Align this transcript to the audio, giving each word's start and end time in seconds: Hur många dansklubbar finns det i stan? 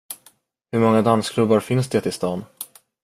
Hur 0.71 0.79
många 0.79 1.01
dansklubbar 1.01 1.59
finns 1.59 1.89
det 1.89 2.05
i 2.05 2.11
stan? 2.11 2.43